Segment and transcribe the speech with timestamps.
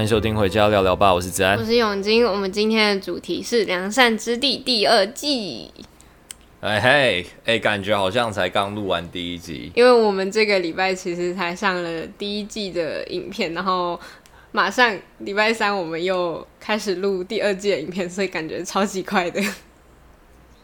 [0.00, 2.24] 欢迎收听《回家聊聊吧》，我是子安，我是永金。
[2.24, 5.70] 我们今天的主题是《良善之地》第二季。
[6.60, 14.00] 哎嘿，哎，感觉好像才刚录完第一集，因为我们这个礼拜其实才上了第一季的影片，然后
[14.52, 19.38] 马上礼拜三我们又开始录第二季的影片，所以感觉超级快的。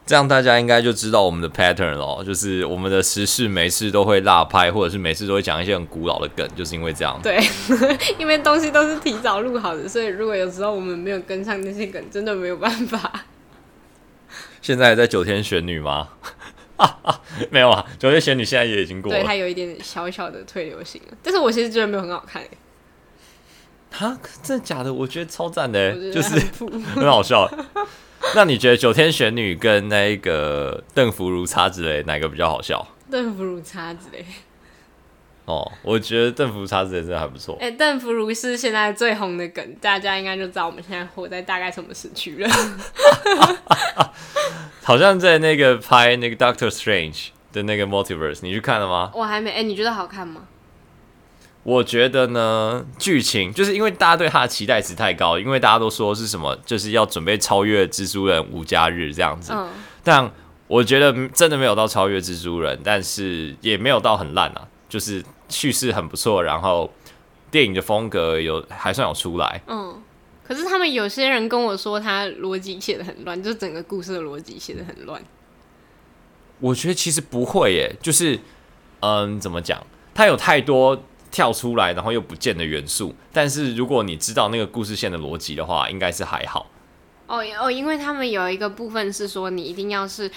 [0.07, 7.19] 这样大家应该就知道我们的 pattern 了，就是我们的时事每次都会落拍，或者是每次都会讲一些很古老的梗，就是因为这样。
[7.21, 7.37] 对，
[8.17, 13.25] 因为东西都是提早录好的，所以如果有时候我们没有跟上那些梗，真的没有办法。
[14.61, 16.07] 现在还在九天玄女吗？
[16.77, 19.19] 啊啊，没有啊，九天玄女现在也已经过了。
[19.19, 22.41] 对，它有一点小小的退流行了，但是我其实觉得没有很好看。
[23.91, 24.93] 哈，真的假的？
[24.93, 26.39] 我觉得超赞的，就是
[26.95, 27.49] 很好笑。
[28.35, 32.85] 那你觉得九天玄女跟那个邓福如差之类哪个比较好笑？
[33.09, 34.25] 邓福如差之类。
[35.45, 37.55] 哦，我觉得邓福如差之类真的还不错。
[37.61, 42.49] 哎、欸，邓福如是现在最红的梗，大家应该就知道我们现在活在大概什么时区了。
[44.83, 49.11] 好像在那个拍那个 Doctor Strange 的那个 Multiverse，你去看了吗？
[49.15, 49.51] 我还没。
[49.51, 50.41] 哎、欸，你觉得好看吗？
[51.67, 59.51] 我觉得呢，剧情就是因为大家对他的期待值太高，因为大家都说是什么，就是要准备超越蜘蛛人无家日这样子。
[59.53, 59.67] 嗯。
[60.01, 60.31] 但
[60.67, 66.89] 我觉得真的没有到超越蜘蛛人，但是也没有到很烂啊，就是叙事很不错，然后
[67.51, 69.61] 电影的风格有还算有出来。
[69.67, 70.01] 嗯。
[70.47, 75.21] 可是他们有些人跟我说，他逻辑写的很乱，就整个故事的逻辑写的很乱。
[76.61, 78.39] 我觉得其实不会耶，就是
[79.01, 81.03] 嗯，怎么讲，他有太多。
[81.31, 86.67] 跳出来，然后又不见的元素，但是如果你知道那个故事线的逻辑的话，应该是还好。
[87.27, 90.31] 哦哦，因为他们有一个部分是说，你一定要是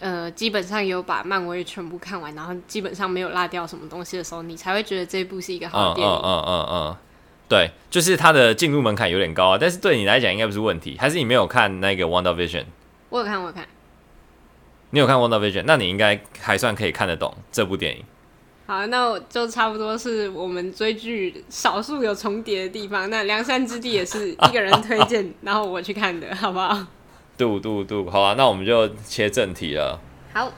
[0.00, 6.14] 呃，基本上有把漫威全部看完，然后基本上没有落掉什么东西的时候，你才会觉得这部是一个好的电影。
[6.14, 6.96] 嗯嗯嗯嗯，
[7.48, 10.96] 对，就是它的进入门槛有点高啊，但是对你来讲应该不是问题。
[10.98, 12.62] 还是你没有看那个《Wonder Vision》？
[13.08, 13.66] 我有看，我有看。
[14.90, 15.60] 你有看《Wonder Vision》？
[15.66, 18.04] 那你应该还算可以看得懂这部电影。
[18.66, 23.10] 好，那我就差不多是我们追剧少数有重叠的地方。
[23.10, 26.86] 那《梁山之地》也是一个人推荐，然后我去看的，好不好？
[27.36, 30.00] 度度度，好啊，那我们就切正题了。
[30.32, 30.50] 好，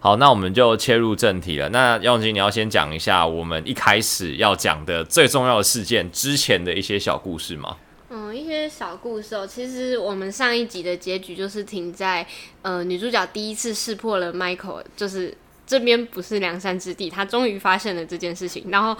[0.00, 1.68] 好，那我们就切入正题了。
[1.68, 7.76] 那耀金，你要先讲一下我们一开始要讲的最重要的事件之前的一些小故事吗？
[8.10, 9.46] 嗯，一些小故事哦。
[9.46, 12.26] 其实我们上一集的结局就是停在
[12.62, 15.32] 呃女主角第一次识破了 Michael，就是。
[15.66, 18.66] 这边不是梁山之地，他终于发现了这件事情。
[18.70, 18.96] 然后，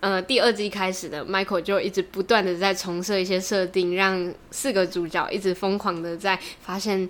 [0.00, 7.02] 呃，第二季开始的 Michael 就一直不断的在重设一些设定，让四个主角一直疯狂的在发现，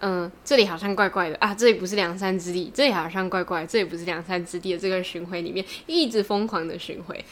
[0.00, 7.24] 嗯、呃，这里好像怪怪的啊，这里不是梁山之地，这里好像怪怪，这里不是梁山之地的这个巡回里面，一直疯狂的巡回。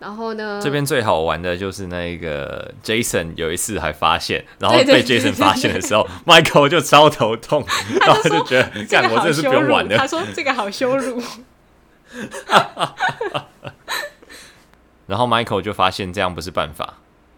[0.00, 0.58] 然后呢？
[0.62, 7.62] 这边最好玩的就是那个 Jason 有一次还发现，然后被 Jason 发现的时候，Michael 就超头痛，
[8.00, 9.98] 然后就觉得这样我这是不用玩的。
[9.98, 11.22] 他说这个好羞辱。
[15.06, 16.94] 然后 Michael 就发现这样不是办法，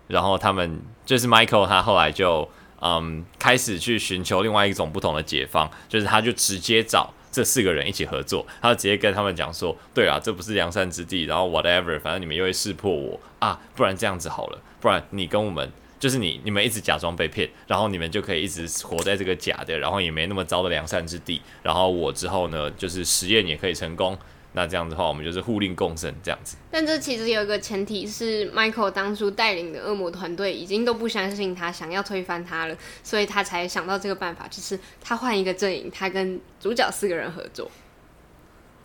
[0.07, 2.49] 然后他们就是 Michael，他后来就
[2.81, 7.13] 嗯开始去寻求另外一种不同的解方，就是他就直接找。
[7.33, 24.17] 这四个人一起合作，他直接跟他们讲说：“对啊，这不是良善之地，然后 whatever，反正你们又会识破我啊，不然这样子好了，不然你跟我们就是你，你们一直假装被骗，然后你们就可以一直活在这个假的，然后也没那么糟的良善之地，然后我之后呢，就是实验也可以成功。”
[24.55, 26.57] 那这样子的话，我们就是互利共生这样子。
[26.71, 37.71] 但这其实有一个前提是，Michael 当初带领的恶魔团队已经都不相信他，想要推翻他了，所以他才想到这个办法，就是他换一个阵营，他跟主角四个人合作。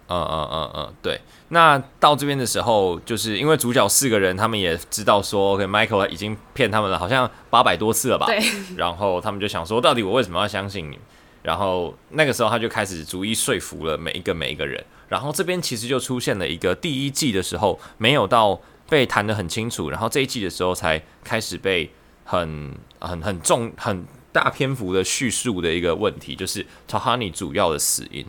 [0.10, 1.20] 嗯嗯嗯嗯，对。
[1.50, 8.26] 那到这边的时候，就是因为主角四个人，他们也知道说，OK，Michael 已经骗他们了，好像八百多次了吧？
[8.26, 8.42] 对。
[8.78, 10.98] 然后他们就想说，到底我为什么要相信你？
[11.44, 14.82] 然后那个时候他就开始逐一说服了每一个每一个人。
[15.08, 18.60] 然后这边其实就出现了一个第一季的时候没有到
[18.90, 21.90] 被谈得很清楚，然后这一季的时候才开始被
[22.24, 28.26] 很很很重很大篇幅的叙述的一个问题，就是 Tahani 主要的死因。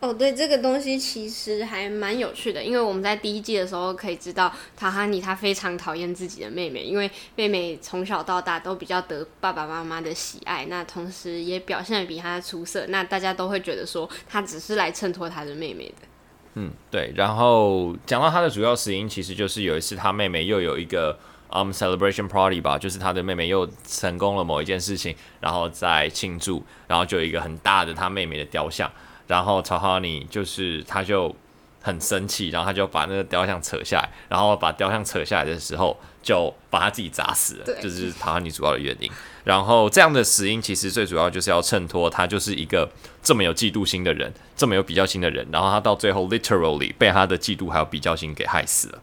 [0.00, 16.08] 哦，对，这个东西其实还蛮有趣的，因为我们在第一季的时候可以知道塔哈尼他非常讨厌自己的妹妹，因为妹妹从小到大都比较得爸爸妈妈的喜爱，那同时也表现得比他出色，那大家都会觉得说他只是来衬托他的妹妹的。
[16.54, 17.12] 嗯，对。
[17.14, 21.18] 然后讲到他的主要死因，其实就是有一次他妹妹又有一个
[21.50, 28.90] 嗯、celebration party 吧，就是他的妹妹又成功了某一件事情，然后在庆祝，然后就有一个很大的他妹妹的雕像。
[29.30, 31.32] 然后曹哈尼就是他就
[31.80, 39.08] 很生气，然后他就把那个雕像扯下来，然后把雕像扯下来的时候，就把他自己砸死了，这就是曹哈尼主要的原因。
[39.44, 42.90] 然后这样的死因其实最主要就是要衬托他就是一个
[43.22, 48.98] 这么有嫉妒心的人，这么有比较心的人，然后他到最后 literally 被他的嫉妒还有比较心给害死了。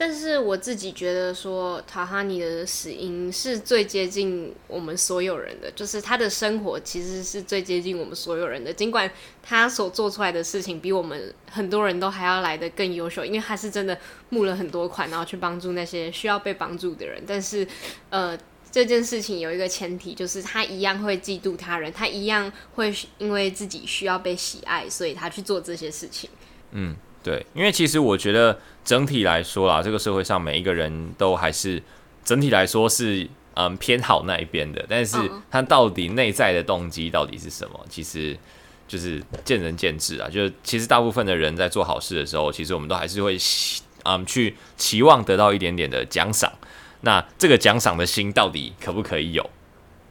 [0.00, 8.72] 但是我自己觉得说，塔哈尼的死因是最接近我们所有人的，就是他的生活其实是最接近我们所有人的。
[8.72, 9.10] 尽管
[9.42, 13.98] 他所做出来的事情比我们很多人都还要来得更优秀，因为他是真的
[14.28, 17.20] 募了很多款，然后去帮助那些需要被帮助的人。
[17.26, 17.66] 但是，
[18.10, 18.38] 呃，
[18.70, 26.30] 这件事情有一个前提，就是他一样会嫉妒他人，他一样会因为自己需要被喜爱，所以他去做这些事情。
[26.70, 26.94] 嗯。
[27.28, 31.82] 对，因为其实我觉得整体来说啦，这个社会上每一个人都还是
[32.24, 35.18] 整体来说是嗯偏好那一边的，但是
[35.50, 38.34] 他到底内在的动机到底是什么，其实
[38.86, 40.26] 就是见仁见智啊。
[40.30, 43.36] 就是其实大部分的人在做好事的时候，其实我们都还是会
[44.04, 46.50] 嗯去期望得到一点点的奖赏。
[47.02, 49.50] 那这个奖赏的心到底可不可以有？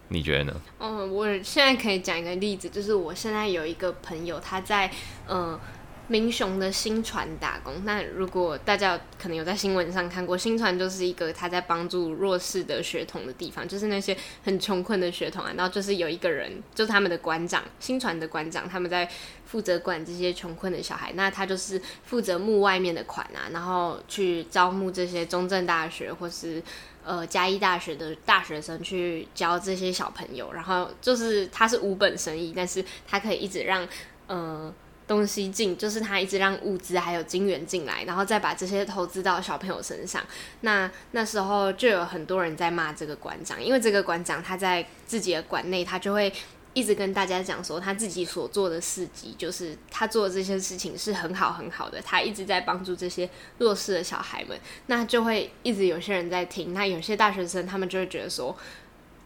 [0.10, 0.54] 你觉得呢？
[0.78, 4.92] 嗯，我现在可以讲一个例子，就是我现在有一个朋友，他在
[5.28, 5.60] 嗯。
[6.08, 7.84] 民雄的新传打工。
[7.84, 15.52] 那如果大家可能有在新闻上看过，新传就是一个他在帮助弱势的学童的地方，就是那些很穷困的学童啊。
[15.56, 19.10] 然后就是有一个人，就是他们的馆长，新传的馆长，他们在
[19.46, 21.12] 负责管这些穷困的小孩。
[21.14, 26.64] 那他就是负责募外面的款啊，然后去招募这些中正大学或是
[27.04, 30.54] 呃嘉义大学的大学生去教这些小朋友。
[30.54, 33.88] 然后就是他是无本生意，但是他可以一直让
[34.28, 34.74] 呃。
[35.08, 40.22] 东西进，就是他一直让物资还有金元进来，然后再把这些投资到小朋友身上。
[40.62, 46.32] 那那时候就有很多人在骂这个馆长，因为这个馆长他在自己的馆内，他就会
[46.74, 53.28] 一直跟大家讲说他自己所做的事迹，就是他做这些事情是很好很好的，他一直在帮助这些
[53.58, 54.60] 弱势的小孩们。
[54.88, 58.56] 那就会一直有些人在听，那有些大学生他们就会觉得说，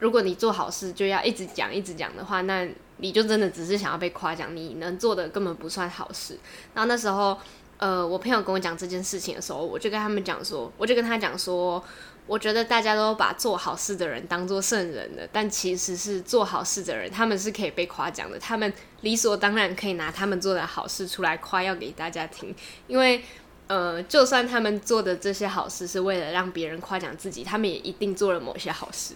[0.02, 2.68] 如果你做好事就要一直讲一直讲的话，那。
[3.04, 6.38] 你就真的只是想要被夸奖，你能做的根本不算好事。
[6.76, 7.36] 然后那时候，
[7.78, 11.84] 呃，我朋友跟我讲这件事情的时候，我就跟他们讲说，我就跟他讲说，
[12.28, 18.72] 我觉得大家都把做好事的人当做圣人了，但其实是做好事的人，他们是可以被夸奖的，他们
[19.02, 22.54] 理所当然可以拿他们做的好事出来夸耀给大家听，
[22.86, 23.24] 因为，
[23.66, 29.16] 呃，就算他们做的这些好事是为了让别人夸奖自己，他们也一定做了某些好事。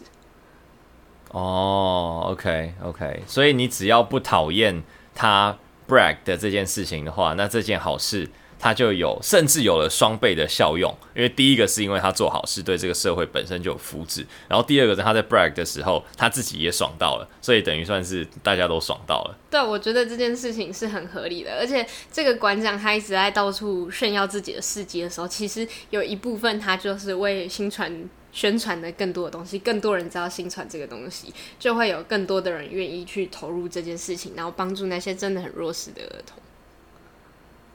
[1.32, 4.82] 哦、，OK OK，所以你只要不讨厌
[5.14, 5.58] 他
[5.88, 10.96] brag 的这件事情的话，那这件好事他就有，甚至有了双倍的效用。
[11.14, 19.38] 因为第一个是因为他做好事，对这个社会本身就有福祉，然后第二个是他在 brag 的时候，他自己也爽到了，所以等于算是大家都爽到了。
[19.52, 28.10] 对，我觉得这件事情是很合理的，而且这个馆长他一直在到处炫耀自己的事迹的时候，其实有一部分他就是为新传。
[28.36, 36.38] 宣传的更多的东西，更多人知道新传这个东西，就会有更多的人愿意去投入这件事情，然后帮助那些真的很弱势的儿童。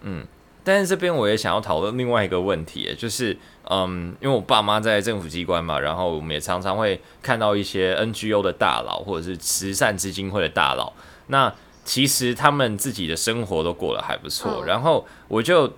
[0.02, 0.26] 嗯，
[0.62, 3.34] 但是这边我也想要讨论另外一个问题，就是，
[3.70, 10.92] 嗯，因为我爸妈在政府机关嘛，然后我们也常常会看到一些 NGO 的大佬或者是慈善基金会的大佬，
[11.28, 11.54] 那
[11.86, 15.72] 其实他们自己的生活都过得还不错，嗯，然后我就，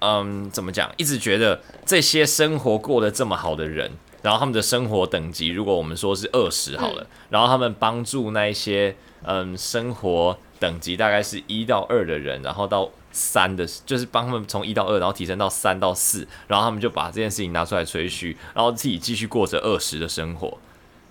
[0.00, 3.92] 嗯，怎么讲，一直觉得这些生活过得这么好的人。
[4.28, 20.58] 然后他们的生活等级，如果我们说是二十好了，嗯，然后他们帮助那一些嗯生活等级大概是一到二的人，然后到三的，就是帮他们从一到二，然后提升到三到四，然后他们就把这件事情拿出来吹嘘，然后自己继续过着二十的生活。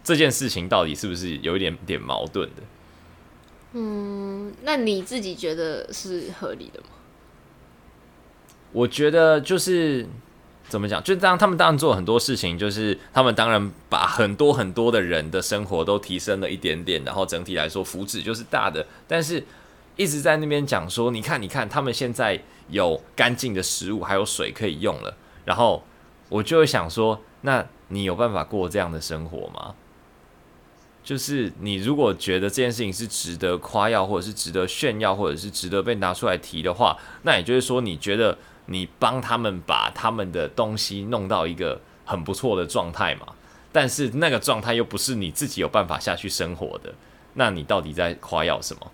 [0.03, 2.61] 这件事情到底是不是有一点点矛盾的？
[3.73, 6.89] 嗯，那你自己觉得是合理的吗？
[8.73, 10.05] 我觉得就是。
[10.69, 11.01] 怎么讲？
[11.01, 18.85] 就当他们当然做很多事情，就是他们当然把很多很多的人的生活都提升了一点点，然后整体来说福祉就是大的。
[19.07, 19.41] 但是
[19.95, 25.15] 一直在那边讲说，你看，你看，他们现在有干净的食物，还有水可以用了。
[25.45, 25.81] 然后
[26.27, 29.73] 我就会想说，那你有办法过这样的生活吗？
[31.01, 38.37] 就是你如果觉得这件事情是值得夸耀，或者是值得炫耀，或者是值得被拿出来提的话，那也就是说，你觉得。
[38.67, 43.27] 你帮他们把他们的东西弄到一个很不错的状态嘛？
[43.69, 46.93] 但是那个状态又不是你自己有办法下去生活的，
[47.33, 48.91] 那你到底在夸耀什么？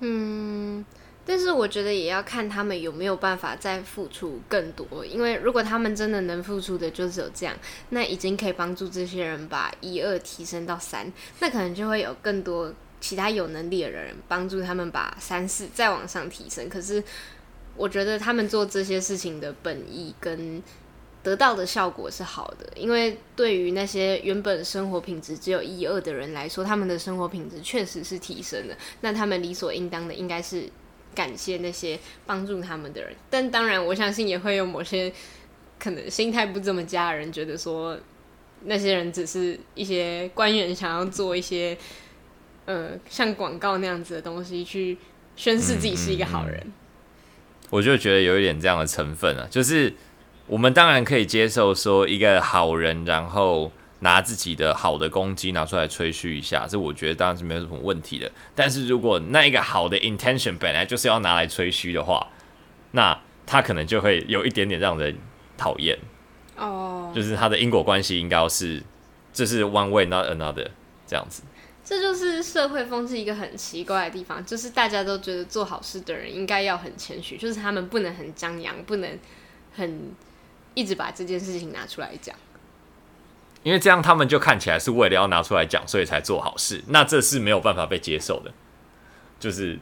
[0.00, 0.84] 嗯，
[1.26, 7.54] 但是我觉得也要看他们有没有办法再付出更多，因为如果他们真的能付出的就只有这样，
[7.90, 16.68] 那已经可以帮助这些人把一二提升到三，那可能就会有更多其他有能力的人帮助他们把三四再往上提升。
[16.68, 17.02] 可是。
[17.78, 20.62] 我觉得他们做这些事情的本意跟
[21.22, 28.76] 得到的效果是好的，因为对于那些原本生活品质只有一二的人来说，他们的生活品质确实是提升了。
[29.02, 30.68] 那他们理所应当的应该是
[31.14, 33.14] 感谢那些帮助他们的人。
[33.28, 35.12] 但当然，我相信也会有某些
[35.78, 37.98] 可能心态不这么佳的人，觉得说
[38.64, 41.76] 那些人只是一些官员想要做一些
[42.64, 44.96] 呃像广告那样子的东西，去
[45.36, 46.56] 宣示自己是一个好人。
[46.56, 46.87] 嗯嗯嗯。
[47.70, 49.94] 我就觉得有一点这样的成分啊，就是。
[50.50, 58.32] 我们当然可以接受说一个好人，然后拿自己的好的攻击拿出来吹嘘一下，这我觉得当然是没有什么问题的。
[58.54, 62.28] 但是如果那一个好的 intention 本来就是要拿来吹嘘的话，
[62.92, 65.18] 那他可能就会有一点点让人
[65.58, 65.98] 讨厌。
[66.56, 68.82] 哦，就是他的因果关系应该要是，
[69.34, 70.68] 这是 one way not another
[71.06, 71.42] 这样子。
[71.88, 79.18] 这就是社会风气一个很奇怪的地方，就是大家都觉得做好事的人应该要很谦虚，就是他们不能很张扬，不能
[79.74, 80.12] 很。
[80.74, 82.36] 一直把这件事情拿出来讲，
[83.64, 86.84] 因为这样他们就看起来是为了要拿出来讲，所以才做好事。
[86.86, 88.52] 那这是没有办法被接受的，
[89.40, 89.76] 就是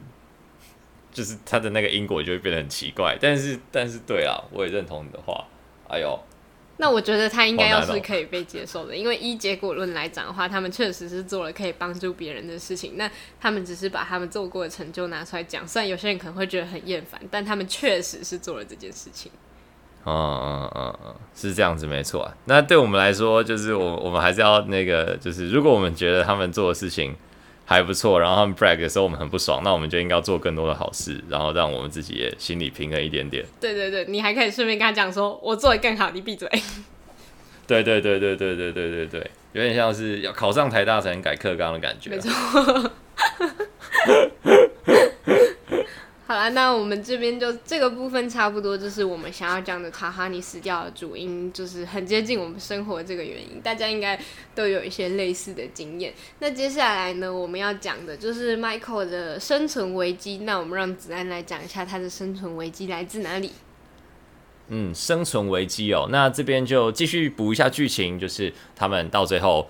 [1.11, 3.15] 就是他的那个因果就会变得很奇怪。
[3.21, 5.45] 但是但是对啊，我也认同你的话。
[5.87, 6.19] 哎呦，
[6.79, 12.97] 那我觉得他应该要是可以被接受的，因为依结果论来讲的话，他们确实是做了可以帮助别人的事情。
[12.97, 13.09] 那
[13.41, 19.31] 他们只是把他们做过的成就拿出来讲，虽然有些人可能会觉得很厌烦，但他们确实是做了这件事情。
[20.05, 22.33] 嗯嗯嗯嗯，是这样子没错啊。
[22.45, 27.13] 那对我们来说，就是我我们还是要那个，就是如果我们觉得他们做的事情
[27.69, 33.45] 还不错，然后他们 brag 的时候我们很不爽，那我们就应该做更多的好事，然后让我们自己也心里平衡一点点。
[33.59, 36.49] 对对对，你还可以顺便跟他讲说，我做的更好，你闭嘴。
[37.67, 42.13] 对对对对对对对对对，有点像是要考上台大才能改课纲的感觉啊。
[42.13, 42.91] 没错。
[46.27, 54.19] 好了，那我们这边就这个部分差不多，就是我们想要讲的塔哈尼死掉的主因，就是很接近我们生活这个原因，大家应该
[54.53, 56.13] 都有一些类似的经验。
[56.39, 60.39] 那接下来呢，我们要讲的就是 Michael 的生存危机。
[60.39, 63.53] 那我们让子安来讲一下他的生存危机来自哪里？
[64.67, 69.69] 嗯，生存危机哦，那这边就继续补一下剧情，就是他们到最后。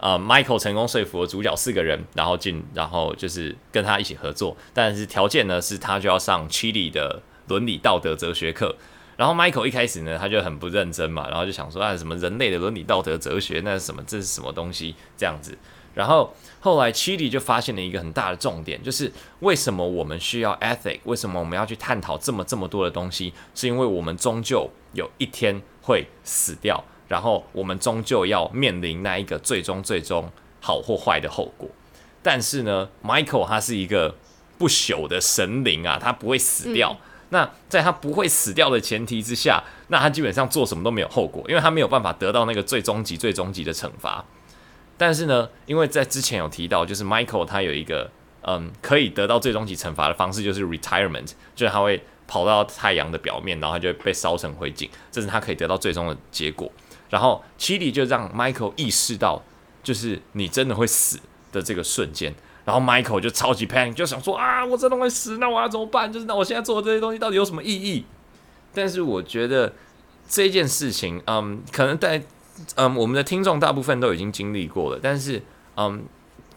[0.00, 8.74] 呃，Michael 成功说服了主角四个人，然后进，然后就是跟他一起合作，但是条件呢是他就要上 Chili 的伦理道德哲学课。
[9.18, 15.56] 然后 Michael 一开始呢他就很不认真嘛，然后就想说啊什么人类的伦理道德哲学那是什么，这是什么东西这样子。
[15.92, 26.82] 然后后来 Chili 就发现了一个很大的重点，就是为什么我们需要 ethic，为什么我们要去探讨这么这么多的东西，是因为我们终究有一天会死掉。
[27.10, 31.68] 然后我们终究要面临那一个最终最终好或坏的后果，
[32.22, 34.14] 但是呢，Michael 他是一个
[34.56, 36.92] 不朽的神灵啊，他不会死掉。
[36.92, 37.06] 嗯。
[37.32, 44.24] 那在他不会死掉的前提之下，那他基本上做什么都没有后果，因为他没有办法得到那个最终极、最终极的惩罚。
[44.96, 48.08] 但是呢，因为在之前有提到，就是 Michael 他有一个
[48.42, 56.70] 嗯可以得到最终极惩罚的方式，就是 retirement，就是他会跑到太阳的表面，然后他就会被烧成灰烬，这是他可以得到最终的结果。
[57.10, 59.42] 然后七里就让 Michael 意识到，
[59.82, 61.18] 就是你真的会死
[61.52, 62.34] 的这个瞬间。
[62.64, 66.12] 然后 Michael 就超级 panic，就想说啊，我真的会死，那我要怎么办？
[66.12, 68.04] 就是那我现在做的这些东西到底有什么意义？
[68.72, 69.72] 但是我觉得
[70.28, 72.22] 这件事情，嗯，可能在
[72.76, 75.00] 嗯我们的听众大部分都已经经历过了。
[75.02, 75.42] 但是，
[75.76, 76.04] 嗯，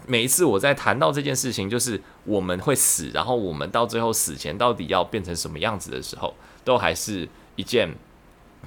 [0.06, 7.90] 每一次我在谈到这件事情，就是我们会死，然后我们到最后死前到底要变成什么样子的时候，都还是一件。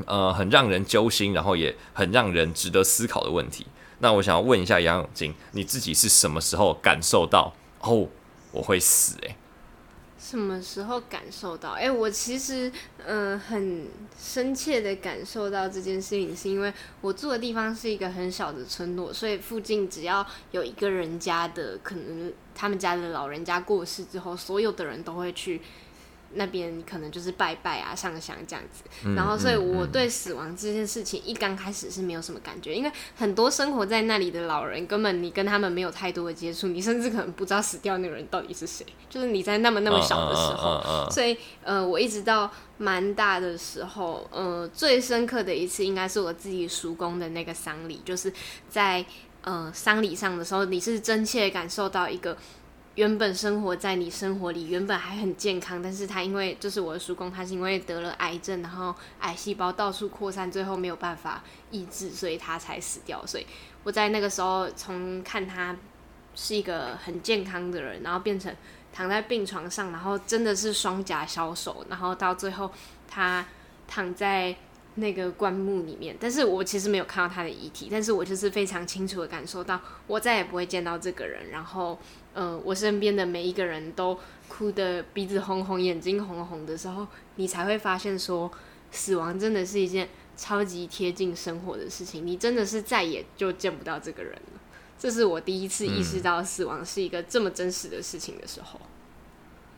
[0.05, 3.67] 呃，很让人揪心，然后也很让人值得思考的问题。
[4.01, 8.07] 那我想要问一下杨永金，你自己是什么时候感受到哦，
[8.53, 9.17] 我会死？
[9.23, 9.35] 诶，
[10.19, 11.73] 什么时候感受到？
[11.73, 12.71] 诶，我其实
[13.07, 13.89] 呃很
[14.21, 25.63] 深切的感受到这件事情，是因为我住的地方是一个很小的村落，所以附近只要有一个人家的，可能他们家的老人家过世之后，所有的人都会去。
[26.37, 48.33] 那边可能就是拜拜啊、上香这样子，嗯、然后所以我对死亡这件事情一刚开始是没有什么感觉，因为很多生活在那里的老人根本你跟他们没有太多的接触，你甚至可能不知道死掉那个人到底是谁，就是你在那么那么小的时候，所以呃，我一直到蛮大的时候，呃，最深刻的一次应该是我自己叔公的那个丧礼，就是
[48.69, 49.05] 在
[49.43, 52.37] 呃丧礼上的时候，你是真切感受到一个。
[52.97, 63.25] 原本生活在你生活里，原本还很健康，但是他因为就是我的叔公，他是因为得了癌症，然后癌细胞到处扩散，最后没有办法抑制，所以他才死掉。
[63.27, 63.47] 所以
[63.85, 65.77] 我在那个时候从看他
[66.35, 68.55] 是一个很健康的人，然后变成
[68.95, 72.73] 躺在病床上，然后真的是双颊消瘦，然后到最后
[73.07, 73.45] 他
[73.87, 74.57] 躺在
[74.97, 81.99] 那个棺木里面，但是我其实没有看到他的遗体，但是我就是非常清楚的感受到，我再也不会见到这个人，然后，
[82.33, 88.51] 呃，我身边的每一个人都哭得鼻子红红、眼睛红红的时候，你才会发现说，
[88.91, 94.61] 死亡真的是一件超级贴近生活的事情，你真的是再也就见不到这个人了。
[94.99, 98.81] 这是我第一次意识到死亡是一个这么真实的事情的时候。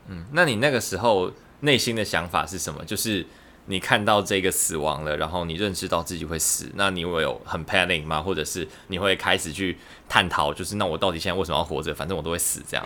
[0.07, 2.85] 嗯，那你那个时候内心的想法是什么？
[2.85, 3.25] 就是
[3.69, 8.21] 你看到这个死亡了，然后你认识到自己会死，那你会有很 panic 吗？
[8.21, 9.77] 或者是你会开始去
[10.09, 11.93] 探讨，就是那我到底现在为什么要活着？
[11.93, 12.85] 反正我都会死，这样。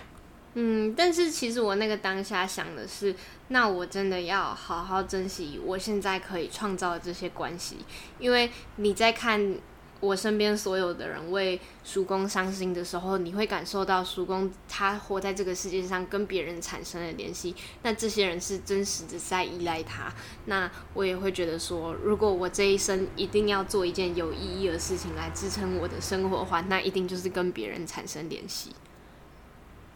[0.55, 3.15] 嗯，但是其实我那个当下想的是，
[3.47, 7.77] 那我真的要好好珍惜我现在可以创造的这些关系，
[8.19, 9.55] 因为你在看。
[10.03, 17.55] 我身边所有的人为叔公伤心的时候，你会感受到叔公他活在这个世界上跟别人产生了联系。
[17.83, 20.13] 那这些人是真实的在依赖他。
[20.47, 28.75] 那我也会觉得说，如果我这一生一定要做一件有意义的事情来支撑我的生活的话，那一定就是跟别人产生联系。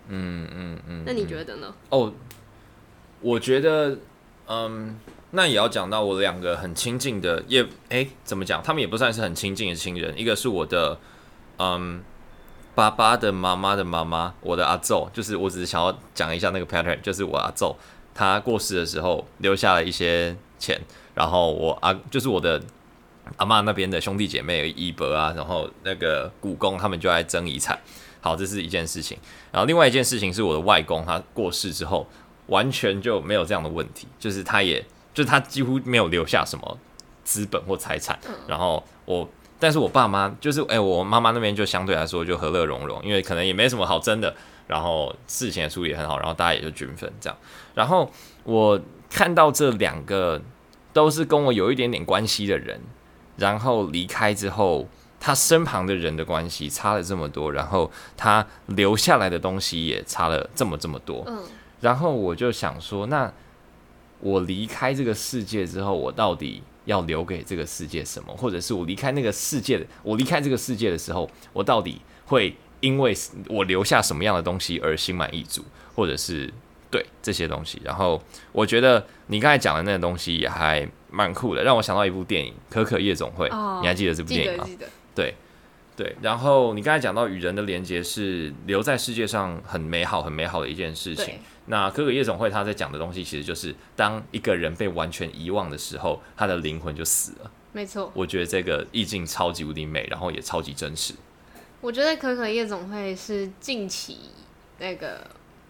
[0.07, 1.03] 嗯嗯嗯。
[1.05, 1.75] 那你觉得呢？
[1.89, 2.13] 哦，
[3.19, 3.99] 我觉得，
[4.47, 4.97] 嗯。
[5.31, 8.63] 那也要讲到我两个很亲近的，也诶、怎么讲？
[8.63, 10.17] 他们也不算是很亲近的亲人。
[10.17, 10.97] 一个是我的，
[11.57, 12.01] 嗯，
[12.73, 17.75] 爸爸的妈妈的妈妈，我的阿祖，就是我只是想要讲一下那个 pattern，就是我阿祖
[18.15, 20.79] 他过世的时候留下了一些钱，
[21.13, 22.61] 然后我阿就是我的
[23.35, 27.77] 阿嬷那边的兄弟姐妹一伯啊，然后那个姑公他们就来争遗产。
[28.21, 29.17] 好，这是一件事情。
[29.51, 32.07] 然后另外一件事情是我的外公他过世之后，
[32.45, 34.85] 完全就没有这样的问题，就是他也。
[35.17, 36.77] 就是他几乎没有留下什么
[37.23, 44.31] 资本或财产，然后我，但是我爸妈就是，哎、欸，我妈妈那边就相对来说就和乐融融，因为可能也没什么好争的，
[44.67, 47.35] 然后事情的处理也很好，然后大家也就均分这样。
[47.73, 48.11] 然后
[48.43, 50.39] 我看到这两个
[50.93, 52.79] 都是跟我有一点点关系的人，
[53.37, 54.87] 然后离开之后，
[55.19, 61.25] 他身旁的人的关系差了这么多，然后他留下来的东西也差了这么这么多，
[61.81, 63.33] 然后我就想说，那。
[64.19, 68.35] 我离开这个世界之后，我到底要留给这个世界什么？
[68.35, 73.15] 或者是我离开那个世界的，我离开这个世界的时候，我到底会因为
[73.49, 75.63] 我留下什么样的东西而心满意足？
[75.95, 76.53] 或者是
[76.91, 77.81] 对这些东西？
[77.83, 84.63] 然后我觉得你刚才讲的那个东西也还蛮酷的，让我想到一部电影《可可夜总会》，哦，你还记得这部电影吗？
[84.63, 84.89] 记得记得。
[85.15, 85.35] 对
[85.95, 86.15] 对。
[86.21, 91.35] 然后你刚才讲到与人的连接是留在世界上很美好、很美好的一件事情。
[91.69, 97.51] 那《可可夜总会》他在讲的东西，其实就是当一个人被完全遗忘的时候，他的灵魂就死了。
[97.73, 101.13] 没错，我觉得这个意境超级无敌美，然后也超级真实。
[101.81, 104.31] 我觉得《可可夜总会》是近期
[104.79, 105.19] 那个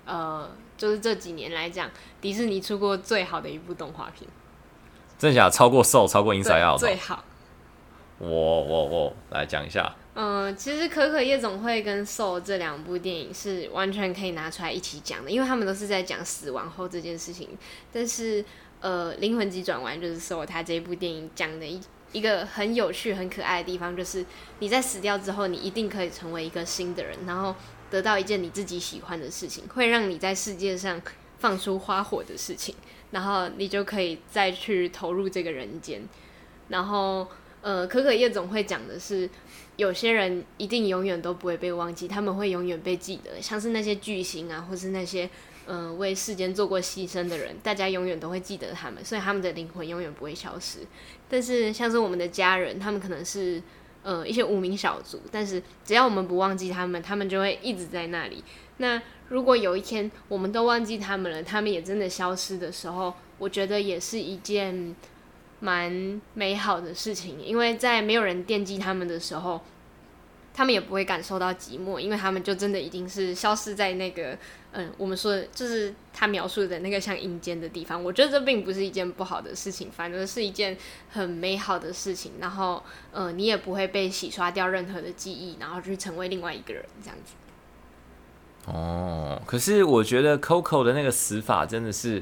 [0.05, 1.89] 呃，就是这几年来讲，
[2.21, 4.29] 迪士尼出过最好的一部动画片。
[5.17, 5.49] 真的假？
[5.49, 6.77] 超过《Soul》，超过《Inside Out》？
[6.79, 7.25] 最好。
[8.19, 9.95] 我我我来讲一下。
[10.19, 17.49] 嗯、其实《可可夜总会》跟《Soul》这两部电影是完全可以拿出来一起讲的，因为他们都是在讲死亡后这件事情。
[17.93, 18.43] 但是，
[18.79, 21.79] 呃，《灵魂急转弯》就是《Soul》它这一部电影讲的一
[22.13, 24.25] 一个很有趣、很可爱的地方，就是
[24.57, 27.55] 你在死掉之后，你一定可以成为一个新的人，然后
[27.91, 30.99] 得到一件你自己喜欢的事情，会让你在世界上
[31.37, 32.73] 放出花火的事情，
[33.11, 36.01] 然后你就可以再去投入这个人间。
[36.69, 37.27] 然后，
[37.61, 39.29] 呃，《可可夜总会》讲的是。
[39.77, 45.29] 有些人一定永远都不会被忘记，他们会永远被记得，像是那些巨星啊，或是那些
[45.69, 50.79] 嗯、为世间做过牺牲的人，大家永远都会记得他们，所以他们的灵魂永远不会消失。
[51.29, 53.61] 但是像是我们的家人，他们可能是
[54.01, 58.43] 呃一些无名小卒，但是只要我们不忘记他们，他们就会一直在那里。
[58.77, 64.95] 那如果有一天我们都忘记他们了，他们也真的消失的时候，我觉得也是一件。
[65.59, 69.61] 蛮美好的事情，因为在没有人惦记他们的时候，
[70.53, 74.37] 他们也不会感受到寂寞，因为他们就真的已经是消失在那个，
[74.71, 78.03] 嗯，我们说的就是他描述的那个像阴间的地方。
[78.03, 80.77] 我觉得这并不是一件不好的事情，反而是一件
[81.09, 82.33] 很美好的事情。
[82.39, 87.33] 然后，嗯，你也不会被洗刷掉任何的记忆，然后去成为另外一个人这样子。
[88.65, 92.21] 哦，可是我觉得 Coco 的那个死法真的是。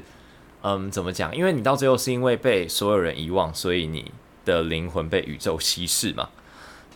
[0.62, 1.36] 嗯，怎么讲？
[1.36, 4.10] 因为你到最后是因为被所有人遗忘，所以你
[4.44, 6.30] 的灵魂被宇宙稀释嘛。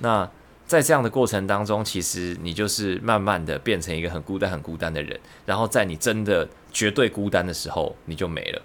[0.01, 0.29] 那
[0.66, 5.18] 在这样的过程当中，其实你就是慢慢的变成一个很孤单、很孤单的人。
[5.46, 8.62] 然后在你真的绝对孤单的时候，你就没了。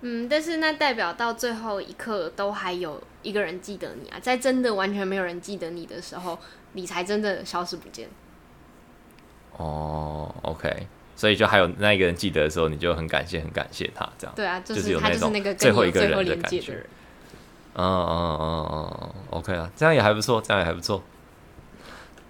[0.00, 4.18] 嗯，但是那代表到最后一刻都还有一个人记得你啊。
[4.20, 6.38] 在真的完全没有人记得你的时候，
[6.72, 8.08] 你才真的消失不见。
[9.56, 10.86] 哦，OK。
[11.16, 14.32] 所以就还有那一个人记得的时候，你就很感谢，很感谢他这样。
[14.34, 16.58] 对啊，就是有那种那个最后一个人的连感觉。
[16.58, 16.86] 接。
[17.76, 21.02] 嗯嗯嗯嗯，OK 啊，这样也还不错，这样也还不错。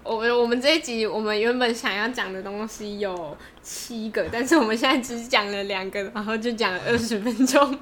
[0.03, 7.77] 我们我们这一集我们原本想要讲的东西有七个，但是我们现在只讲了两个，然后就讲了二十分钟。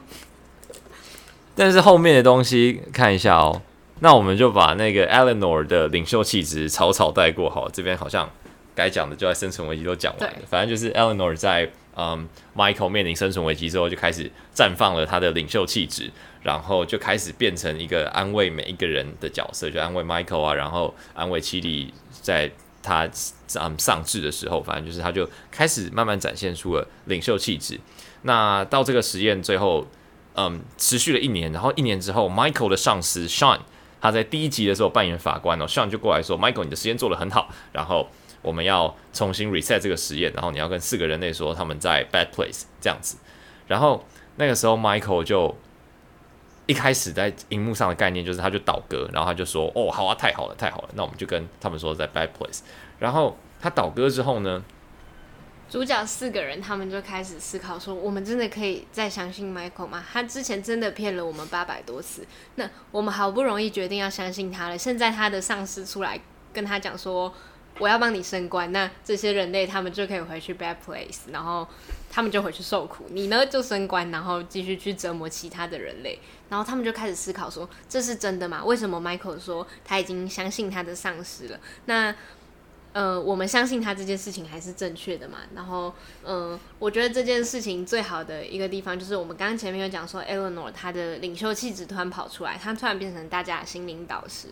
[1.56, 3.62] 但是后面的东西看一下哦，
[4.00, 8.30] 那我们就把那个 Eleanor 的领袖气质草草带过好，这边好像
[8.76, 10.38] 该讲的就在生存危机都讲完了。
[10.50, 23.10] 反正就是 Eleanor 在嗯 Michael 面临生存危机之后，就开始绽放了他的领袖气质，然后就开始变成一个安慰每一个人的角色，就安慰 Michael 啊，然后安慰七弟，在他
[23.60, 27.80] 嗯丧志的时候，反正就是他就开始慢慢展现出了领袖气质。
[28.24, 29.88] 那到这个实验最后。
[30.36, 33.60] 嗯，持续了一年，然后一年之后，Michael 的上司 Sean，
[34.02, 38.10] 他在第一集的时候扮演法官哦，Sean 就过来说：“Michael，你的实验做得很好，然后
[38.44, 43.18] 我们要重新 reset 这个实验，然后你要跟四个人类说他们在 bad place 这样子。”
[43.66, 45.56] 然后那个时候，Michael 就
[46.66, 52.60] 一开始在荧幕上的概念就是他就倒戈，然后他就说：“哦，好啊，太好了，太好了，那我们就跟他们说在 bad place。”
[53.00, 54.64] 然后他倒戈之后呢？
[55.70, 60.04] 主角四个人，他们就开始思考说：“我们真的可以再相信 Michael 吗？
[60.12, 64.78] 他之前真的骗了我们八百多次，那我们好不容易决定要相信他了。
[64.78, 66.20] 现在他的上司出来
[66.52, 67.34] 跟他讲说
[67.80, 71.68] ：‘我要帮你升官。’那这些人类他们就可以回去 Bad Place，然后
[72.10, 73.06] 他们就回去受苦。
[73.10, 76.20] 你呢，就升官，然后继续去折磨其他的人类。
[76.50, 78.64] 然后他们就开始思考说：‘这是真的吗？
[78.64, 82.16] 为什么 Michael 说他已经相信他的上司了？’那。”
[82.94, 85.40] 呃，我们相信他这件事情还是正确的嘛？
[85.56, 85.92] 然后，
[86.24, 94.50] 嗯、我觉得这件事情最好的一个地方就是我们刚刚前面有讲说，Eleanor 她的领袖气质突然跑出来，她突然变成大家的心灵导师。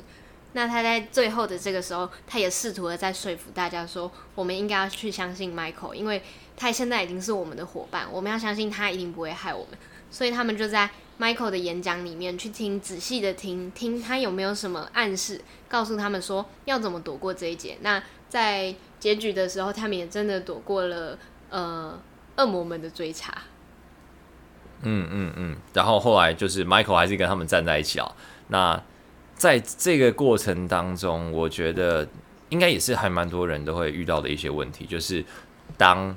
[0.54, 6.22] 那他在最后的这个时候，他也试图的在说服大家说，我们应该要去相信 Michael，因为
[6.58, 9.78] 他现在已经是我们的伙伴，我们要相信他一定不会害我们。
[10.10, 17.78] 所以他们就在 Michael 的演讲里面去听，仔细的听听他有没有什么暗示，告诉他们说要怎么躲过这一劫。
[17.80, 21.18] 那在结局的时候，他们也真的躲过了
[21.50, 21.98] 呃
[22.36, 23.44] 恶魔们的追查。
[24.82, 28.12] 嗯嗯嗯，然后后来就是 Michael 还是跟他们站在一起啊。
[28.50, 28.84] 那
[29.42, 32.08] 在这个过程当中，我觉得
[32.50, 35.26] 应该也是还蛮多人都会遇到的一些问题，就是
[35.80, 36.16] 当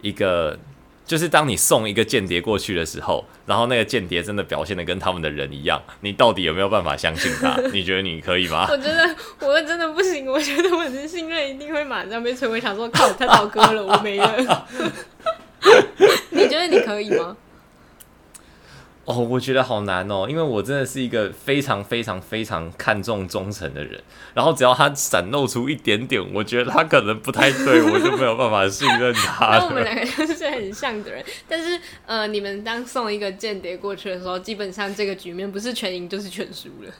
[0.00, 0.58] 一个。
[1.06, 7.60] 就是当你送一个间谍过去的时候，然后那个间谍真的表现得跟他们的人一样，你到底有没有办法相信他？
[7.74, 8.66] 你觉得你可以吗？
[8.72, 12.58] 我觉得我真的不行，我觉得我的信任一定会马上被摧毁。
[12.58, 14.66] 想说靠，他倒戈了，我没了。
[16.30, 17.36] 你觉得你可以吗？
[19.06, 29.58] 哦，我觉得好难哦，因为我真的是一个非常非常非常看重忠诚的人，然后只要他闪露出一点点，我觉得他可能不太对，我就没有办法信任他。
[29.58, 36.90] 那我们两个就是很像的人，但是呃，你们当送一个间谍过去的时候，基本上这个局面不是全赢就是全输了。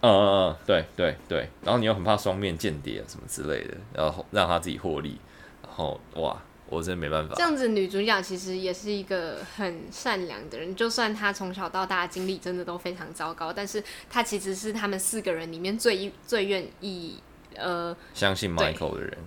[0.00, 5.18] 嗯嗯嗯，对对对，然后你又很怕双面间谍什么之类的，然后让他自己获利，
[5.62, 6.36] 然后哇。
[6.68, 7.34] 我真的没办法。
[7.34, 10.74] 这样子，女主角其实也是一个很善良的人。
[10.74, 17.20] 就算她从小到大经历真的都非常糟糕，但是她其实是他们四个人里面最最愿意
[17.56, 19.18] 呃相信 Michael 的人。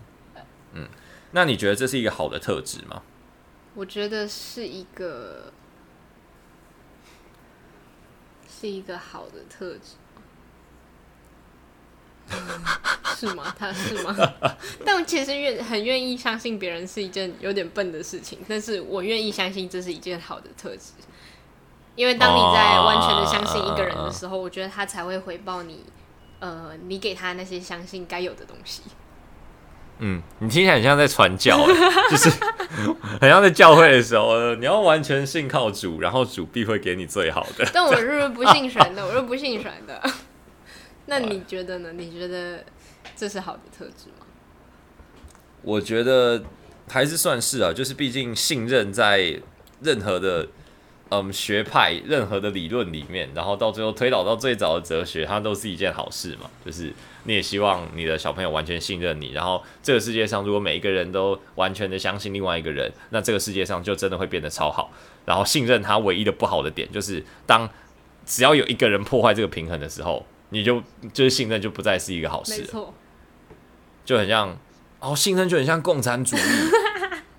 [0.73, 0.88] 嗯，
[1.32, 3.02] 那你觉得这是一个好的特质吗？
[3.76, 5.54] 我觉得是一个
[8.50, 9.95] 是一个好的特质。
[12.31, 12.37] 嗯、
[13.15, 13.55] 是吗？
[13.57, 14.15] 他是吗？
[14.85, 20.91] 但我其实愿很愿意相信别人是一件有点笨的事情，但是我愿意相信这是一件好的特质，
[21.95, 25.83] 因为当你在完全的相信一个人的时候，我觉得他才会回报你，
[26.39, 28.83] 呃，你给他那些相信该有的东西。
[29.99, 31.57] 嗯，你听起来很像在传教，
[32.11, 32.29] 就是
[33.19, 37.67] 很像在教会的时候，你要完全信靠主，然后主必会给你最好的。
[37.73, 39.99] 但我是不信神的，我是不信神的。
[41.07, 41.93] 那你觉得呢？
[41.93, 42.63] 你觉得
[43.15, 44.25] 这是好的特质吗？
[45.63, 46.43] 我觉得
[46.87, 49.41] 还是算是啊，就是毕竟信任在
[49.81, 50.47] 任何的
[51.09, 56.49] 嗯学派、任何的理论里面，然后到最后推导到最早的哲学，它都是一件好事嘛。
[56.65, 56.93] 就是
[57.23, 64.91] 你也希望你的小朋友完全信任你，然后这个世界上如果每一个人都完全的相信另外一个人，那这个世界上就真的会变得超好。
[65.25, 67.69] 然后信任它唯一的不好的点，就是当
[68.25, 70.25] 只要有一个人破坏这个平衡的时候。
[70.49, 70.81] 你就
[71.13, 72.93] 就是信任就不再是一个好事，没错，
[74.05, 74.57] 就很像
[74.99, 76.41] 哦，信任就很像共产主义，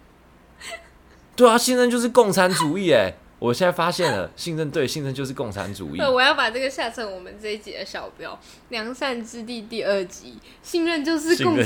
[1.34, 5.98] 对啊，信任就是共产主义哎，我现在发现了，信任对，信任就是共产主义。
[5.98, 8.32] 对，我要把这个下成我们这一集的小标，
[8.68, 11.56] 《良善之地》第二集，信任就是共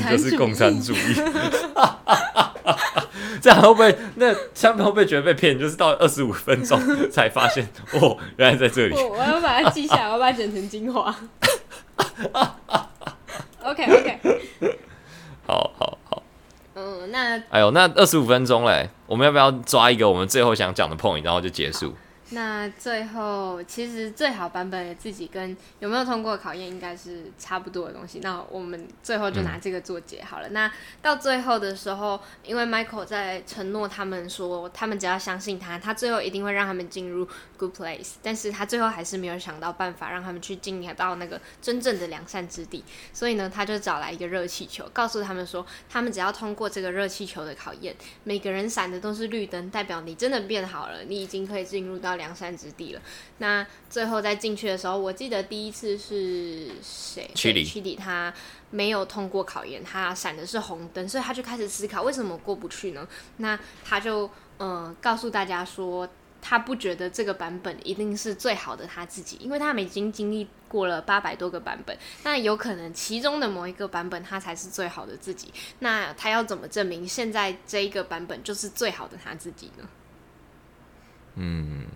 [0.54, 0.96] 产主义。
[3.40, 5.58] 这样会不会那他们会不会觉得被骗？
[5.58, 8.94] 就是到二十五分钟 才发现哦，原来在这里。
[8.94, 11.14] 我我要把它记下来，我要把它剪成精华。
[13.62, 14.18] OK OK，
[15.46, 16.22] 好好好。
[16.74, 21.94] 嗯，那哎呦，那二十五分钟嘞，我们要不要抓一个我们最后想讲的 point，然后就结束？
[22.32, 28.20] 那最后，其实最好版本的自己跟有没有通过考验应该是差不多的东西。
[28.20, 30.48] 那我们最后就拿这个做结好了。
[30.48, 38.12] 那到最后的时候，因为 Michael 在承诺他们说，他们只要相信他，他最后一定会让他们进入 Good Place。
[38.22, 42.82] 但是他最后还是没有想到办法让他们去进到那个真正的良善之地。
[43.12, 52.21] 所以呢，他就找来一个热气球，告诉他们说，他们只要通过这个热气球的考验，每个人闪的都是绿灯，代表你真的变好了，你已经可以进入到。
[52.22, 53.02] 良善之地了。
[53.38, 57.28] 那最后在进去的时候，我记得第一次是谁？
[57.34, 57.64] 曲里。
[57.64, 58.32] 曲里他
[58.70, 63.08] 没有通过考验，他闪的是红灯，所以他就开始思考为什么过不去呢？
[63.38, 66.08] 那他就嗯、呃、告诉大家说，
[66.40, 75.52] 他不觉得这个版本一定是最好的他自己，因为他们已经经历过了八百多个版本，那有可能其中的某一个版本他才是最好的自己。
[75.80, 79.88] 那他要怎么证明现在这一个版本就是最好的他自己呢？
[81.34, 81.86] 嗯。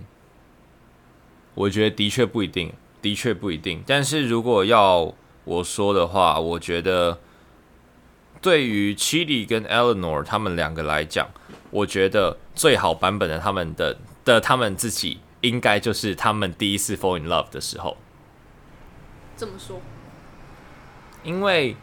[1.57, 3.83] 我觉得的确不一定，的确不一定。
[3.87, 5.15] 但是如果要
[5.45, 7.19] 我说的话，我觉得
[8.43, 11.27] 对于 Chili 跟 Eleanor 他们两个来讲，
[11.71, 17.97] 我觉得最好版本的他们的的他们自己，应该就是他们第一次 fall in love 的时候。
[19.35, 19.81] 怎么说？
[21.25, 21.75] 因为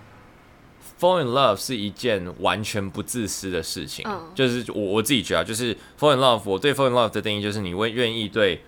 [0.99, 4.05] fall in love 是一件完全不自私的事情。
[4.07, 8.63] 嗯，就是我我自己觉得，就是 fall in love，我对 fall in love 的定义就是你会愿意对。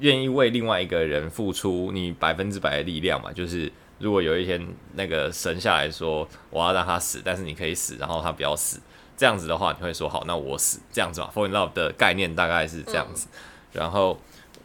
[0.00, 3.32] 愿意为另外一个人付出你百分之百的力量嘛？
[3.32, 8.80] 就是如果有一天那个神下来说我要让他死，但是你可以死，然后他不要死，
[9.16, 13.28] 这样子的话，你会说好，那我死这样子嘛？Fall in love 的概念大概是这样子。
[13.32, 13.38] 嗯、
[13.74, 14.18] 然后，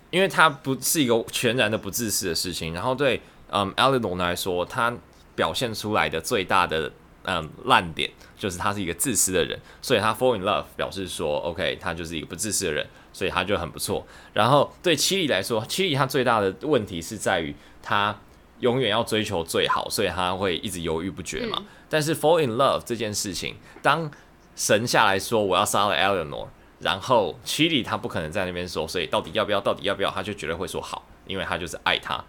[0.10, 2.74] 因为它不是一个全然的不自私的事情。
[2.74, 3.22] 然后对，
[3.52, 4.96] 嗯，Eleanor 来说，他
[5.36, 6.90] 表现出来的最大的
[7.24, 12.88] 嗯烂点就是他是一个自私的人，所以他 Fall in love 表示说 OK，他就是一个不自私的人。
[13.16, 14.06] 所以他就很不错。
[14.34, 18.14] 然后对七里来说，七里他最大的问题是在于他
[18.60, 21.56] 永远要追求最好，所以他会一直犹豫不决嘛。
[21.62, 24.12] 嗯、但是 fall in love 这件事情，当
[24.54, 26.48] 神下来说我要杀了 Eleanor，
[26.80, 29.62] 然后七里他不可能在那边说，所以到底要不要？
[29.62, 30.12] 到底要不要？
[30.12, 32.22] 他就绝对会说好，因为他就是爱他。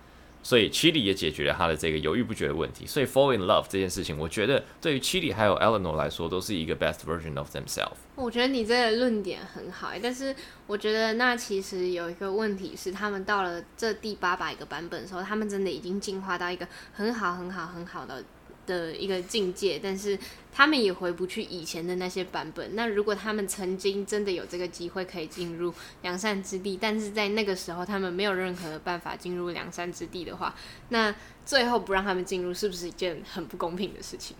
[0.46, 2.86] 所以七里也解决了他的这个犹豫不决的问题。
[2.86, 7.96] 所以 fall in love 这件事情，我觉得对于七里还有 Eleanor 来说，都是一个 best version of themselves。
[8.14, 10.32] 我觉得你这个论点很好，但是
[10.68, 18.22] 我觉得那其实有一个问题是，他们到了这第八百个版本的时候，他们真的已经进化到一个很好、很好、很好的。
[18.66, 20.18] 的一个境界，但是
[20.52, 22.74] 他们也回不去以前的那些版本。
[22.74, 30.54] 那如果他们曾经真的有这个机会可以进入良善之地，但是在那个时候他们没有任何的办法进入良善之地的话，
[30.88, 34.36] 那最后不让他们进入，是不是一件很不公平的事情？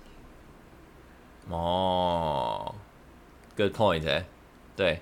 [1.48, 2.74] 哦
[3.56, 4.26] ，good point，欸，
[4.74, 5.00] 对，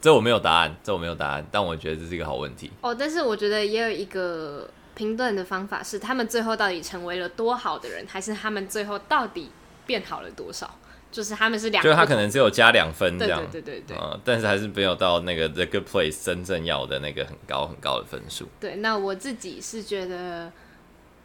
[0.00, 2.70] 这我没有答案，这我没有答案，但我觉得这是一个好问题。
[2.82, 4.70] 哦，但是我觉得也有一个。
[4.94, 9.50] 评论的方法是他们最后到底成为了多好的人，还是他们最后到底
[9.86, 10.78] 变好了多少？
[11.10, 18.48] 就是他们是两，就是他可能只有加两分这样，对对对对，对、嗯，但是还是没有到那个 The Good Place 真正要的那个很高很高的分数。
[18.58, 20.50] 对，那我自己是觉得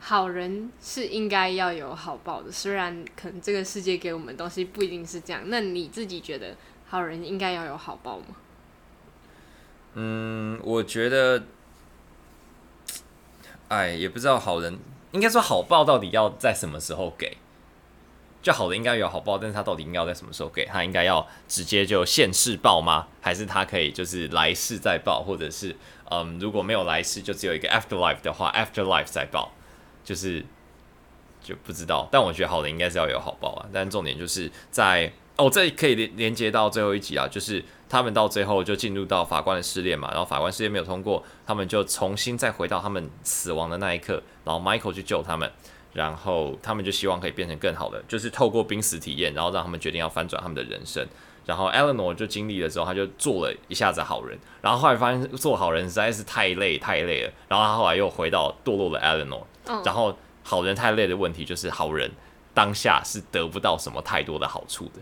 [0.01, 5.43] 好人是应该要有好报的，虽然可能这个世界给我们东西不一定是这样。
[5.45, 8.25] 那你自己觉得好人应该要有好报吗？
[9.93, 11.43] 嗯，我觉得。
[13.69, 14.79] 哎，也不知道好人
[15.11, 17.37] 应该说好报到底要在什么时候给？
[18.41, 20.63] 就好人应该有好报，但是他到底应该要在什么时候给？
[20.65, 23.07] 他应该要直接就现世报吗？
[23.19, 25.21] 还是他可以就是来世再报？
[25.21, 25.75] 或者是
[26.09, 29.51] 嗯，如果没有来世，就只有一个 afterlife 的话，afterlife 再报？
[30.05, 30.45] 就是
[31.43, 32.07] 就不知道。
[32.09, 33.65] 但我觉得好人应该是要有好报啊。
[33.73, 37.63] 但重点就是在哦，这可以连连接到最后一集啊，就是。
[37.89, 45.49] 他们到最后就进入到法官的试炼嘛，然后法官试炼没有通过，他们就重新再回到他们死亡的那一刻，然后 Michael 去救他们，
[45.93, 51.07] 然后他们就希望可以变成更好的，就是透过濒死体验，然后让他们决定要翻转他们的人生。
[51.45, 59.43] 然后 Eleanor 就经历了之后，他就做了一下子好人，然后后来发现做好人实在是太累太累了，然后他后来又回到堕落的 Eleanor，
[59.85, 62.11] 然后好人太累的问题就是好人
[62.53, 64.99] 当下是得不到什么太多的好处的，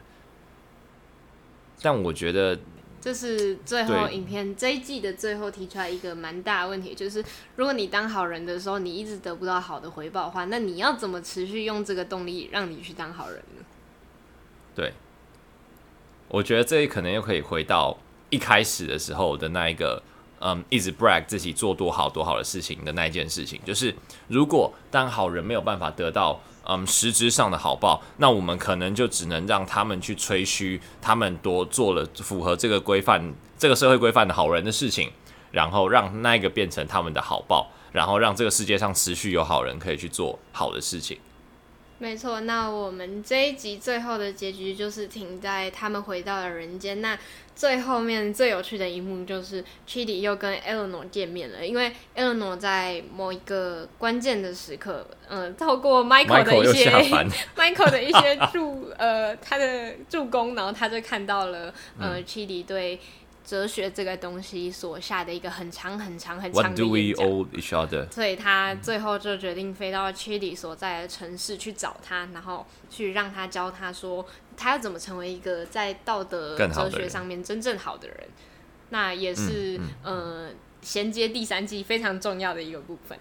[1.82, 2.60] 但我觉得。
[3.06, 7.24] 这是最后影片这一季的最后提出来一个蛮大的问题，就是
[7.56, 13.64] 如果你当好人的时候，你一直得不到好的回报的话，那你要怎么持续用这个动力让你去当好人呢？
[14.74, 14.92] 对，
[16.30, 17.96] 我觉得这可能又可以回到
[18.32, 20.02] 一开始的时候的那一个，
[20.40, 23.94] 嗯，一直 brag 自己做多好多好的事情的那一件事情，就是
[24.28, 35.12] 如果当好人没有办法得到嗯实质上的好报，那我们可能就只能让他们去吹嘘他们多做了符合这个规范、这个社会规范的好人的事情，
[35.52, 41.18] 然后让那个变成他们的好报，然后让这个世界上持续有好人可以去做好的事情。
[41.98, 47.02] 没错，那我们这一集最后的结局就是停在他们回到了人间。
[47.02, 47.18] 那
[47.56, 56.90] 最后面最有趣的一幕就是 Chidi 又跟 Eleanor 见面了，因为 Eleanor 在某一个关键的时刻，嗯、呃，透过 Michael 的一些
[57.56, 63.00] Michael 的一些 助呃他的助攻，然后他就看到了呃 Chidi 对。
[63.46, 68.12] 哲学这个东西所下的一个很长很长很长的 What do we owe each other？
[68.12, 74.26] 所以他最后就决定飞到 Chidi 所在的城市去找他，然后去让他教他说
[74.58, 78.18] 他要怎么成为一个在道德哲学上面真正好的人。
[78.90, 83.18] 那也是嗯，嗯，呃衔接第三季非常重要的一个部分。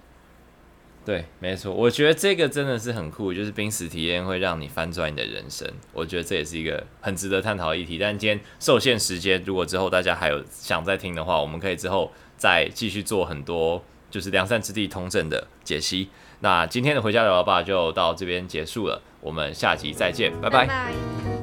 [1.05, 5.71] 对，没错，我觉得这个真的是很酷，就是濒死体验会让你翻转你的人生。
[5.93, 7.99] 我觉得这也是一个很值得探讨的议题。
[7.99, 16.09] 但今天受限时间，如果之后大家还有想再听的话，我们可以之后再继续做很多就是良善之地通证的解析。
[16.41, 21.34] 那今天的回家聊聊吧就到这边结束了，我们下集再见，拜拜。